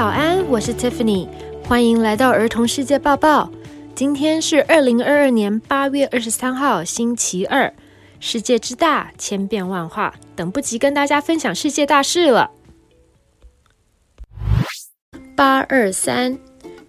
[0.00, 1.28] 早安，我是 Tiffany，
[1.68, 3.50] 欢迎来到儿童世界报报。
[3.94, 7.70] 今天是二零二二年八月二十三号，星期二。
[8.18, 12.50] 世界之大，千变万化，等不及跟大家分享世界大事了。
[15.36, 16.38] 八二三，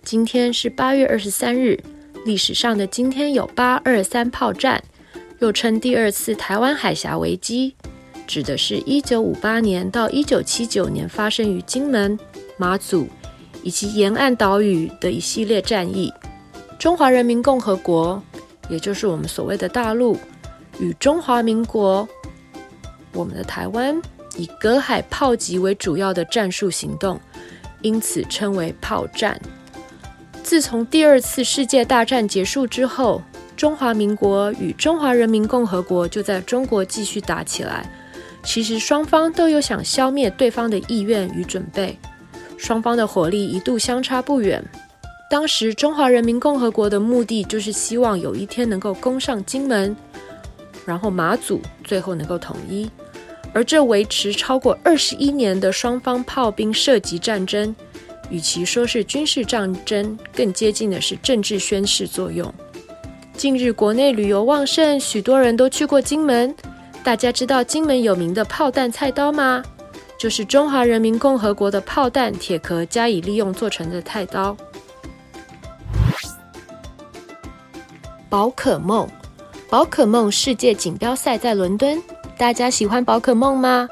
[0.02, 1.84] 今天是八月二十三日。
[2.26, 4.82] 历史上的今天有八二三炮战，
[5.40, 7.76] 又称第二次台湾海峡危机，
[8.26, 12.18] 指的是一九五八年到一九七九年发生于金门、
[12.62, 13.08] 马祖
[13.64, 16.14] 以及沿岸岛屿的一系列战役。
[16.78, 18.22] 中华人民共和国，
[18.70, 20.16] 也就是我们所谓的大陆，
[20.80, 22.08] 与中华民国，
[23.14, 24.00] 我们的台湾，
[24.38, 27.20] 以隔海炮击为主要的战术行动。
[27.82, 29.42] 因此称为炮战。
[30.44, 33.24] 自从第二次世界大战结束之后，
[33.58, 37.90] 中华民国与中华人民共和国就在中国继续打起来。
[38.44, 41.98] 其实双方都有想消灭对方的意愿与准备，
[42.62, 44.64] 双方的火力一度相差不远。
[45.32, 49.96] 当时中华人民共和国的目的就是希望有一天能够攻上金门，
[50.86, 52.88] 然后马祖最后能够统一。
[53.52, 57.76] 而这维持超过二十一年的双方炮兵射击战争，
[58.30, 62.54] 与其说是军事战争，更接近的是政治宣示作用。
[63.36, 66.56] 近日国内旅游旺盛，许多人都去过金门。
[67.04, 69.64] 大家知道金门有名的炮弹菜刀吗？
[70.22, 74.56] 就是中华人民共和国的炮弹铁壳加以利用做成的菜刀。
[78.30, 79.10] 宝可梦，
[79.68, 82.00] 宝可梦世界锦标赛在伦敦。
[82.38, 83.90] 大家喜欢宝可梦吗？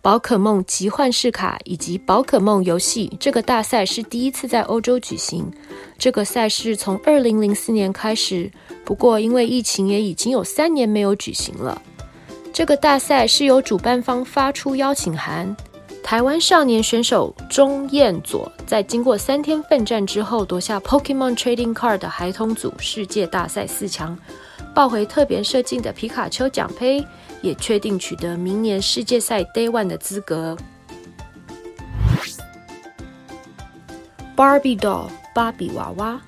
[0.00, 5.52] 宝可梦集幻式卡以及宝可梦游戏这个大赛是第一次在欧洲举行。
[5.98, 8.50] 这个赛事从二零零四年开始，
[8.82, 11.82] 不过因为疫情也已经有三年没有举行了。
[12.56, 15.54] 这个大赛是由主办方发出邀请函。
[16.02, 24.18] 台湾少年选手钟彦佐在经过三天奋战之后，夺下 Pokemon Trading Card 的孩童组世界大赛四强，
[24.74, 27.06] 抱回特别设计的皮卡丘奖杯。
[27.42, 30.56] 也确定取得明年世界赛 Day One 的资格。
[34.34, 36.18] Barbie Doll 芭比娃娃，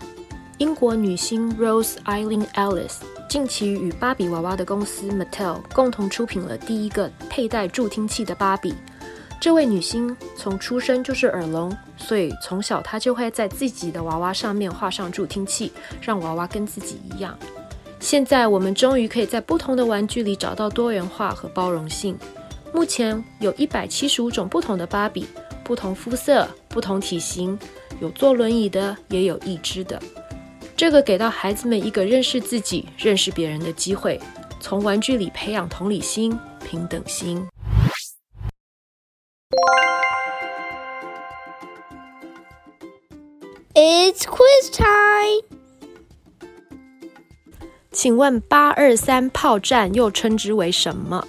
[0.58, 2.96] 英国女星 Rose Eileen Ellis
[3.28, 8.74] 近期与芭比娃娃的公司 Mattel 共同出品了第一个佩戴助听器的芭比。
[9.38, 17.38] 这位女星从出生就是耳聋，所以从小她就会在自己的娃娃上面画上助听器，让娃娃跟自己一样。
[18.00, 22.16] 现在我们终于可以在不同的玩具里找到多元化和包容性。
[22.72, 25.26] 目前有一百七十五种不同的芭比，
[25.62, 27.58] 不同肤色、不同体型，
[28.00, 30.00] 有坐轮椅的，也有义肢的。
[30.78, 34.20] 这个给到孩子们一个认识自己、认识别人的机会，
[34.60, 37.44] 从玩具里培养同理心、平等心。
[43.74, 45.42] It's quiz time.
[47.90, 51.26] 请问八二三炮战又称之为什么？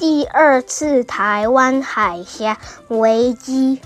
[0.00, 2.56] 第二次台湾海峡
[2.88, 3.82] 危机。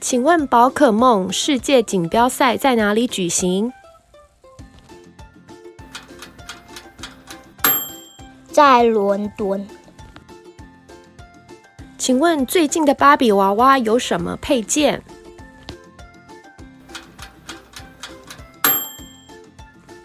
[0.00, 3.70] 请问宝可梦世界锦标赛在哪里举行？
[8.50, 9.68] 在伦敦。
[11.98, 15.02] 请问最近的芭比娃娃有什么配件？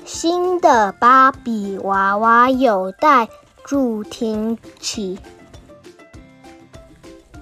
[0.04, 3.30] 新的芭比娃娃有带
[3.72, 5.18] 助听器。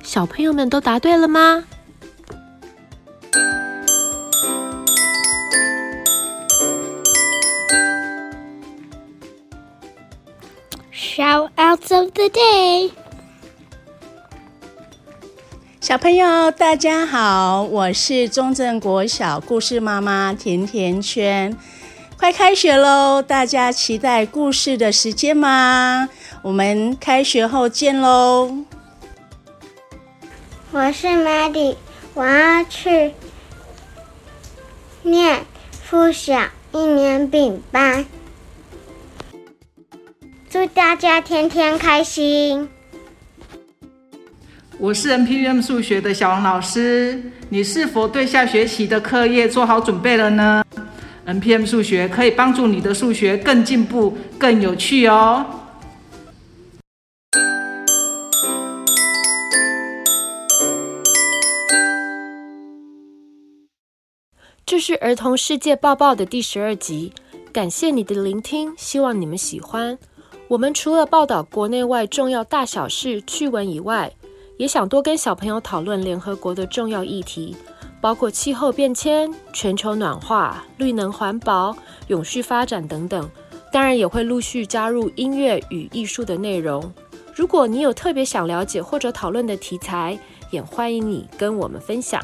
[0.03, 1.63] 小朋友们都答对了吗
[10.93, 12.91] ？Shoutouts of the day。
[15.81, 21.58] 小朋友，大家好，我是中正国小故事妈妈甜甜圈。
[22.20, 26.09] 快开学喽，大家期待故事的时间吗？
[26.41, 28.50] 我们开学后见喽。
[30.72, 31.76] 我是 Maddie，
[32.14, 33.12] 我要去
[35.03, 35.41] 念
[35.84, 36.41] 附小
[36.72, 38.06] 一年丙班。
[40.50, 42.70] 祝大家天天开心。
[44.78, 50.64] 我是 NPM 数学的小王老师，你是否对下学期的课业做好准备了呢
[51.28, 55.46] ？NPM 数学可以帮助你的数学更进步、更有趣哦。
[64.69, 67.11] 这是儿童世界报报的第十二集，
[67.51, 69.97] 感谢你的聆听，希望你们喜欢。
[70.47, 74.13] 我们除了报道国内外重要大小事、趣闻以外，
[74.57, 77.55] 也想多跟小朋友讨论联合国的重要议题，
[77.99, 81.75] 包括气候变迁、全球暖化、绿能环保、
[82.09, 83.27] 永续发展等等。
[83.73, 86.93] 当然，也会陆续加入音乐与艺术的内容。
[87.33, 90.19] 如果你有特别想了解或者讨论的题材，
[90.51, 92.23] 也欢迎你跟我们分享。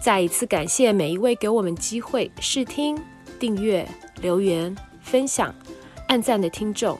[0.00, 2.98] 再一次感谢每一位给我们机会试听、
[3.38, 3.88] 订阅、
[4.20, 5.54] 留言、分享、
[6.08, 6.98] 按赞的听众。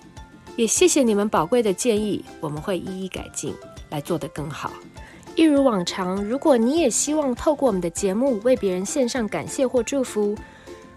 [0.56, 3.52] 也谢谢你们宝贵的建议，我们会一一改进，
[3.91, 4.70] 来做得更好。
[5.37, 10.35] 一如往常，如果你也希望透过我们的节目为别人献上感谢或祝福，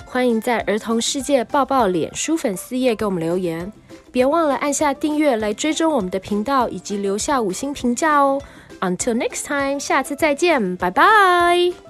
[0.06, 3.72] 欢迎在儿童世界抱抱脸书粉丝页给我们留言。
[4.12, 8.40] 别忘了按下订阅来追踪我们的频道，以及留下五星评价哦。
[8.80, 11.87] Until next time，下次再见，拜拜。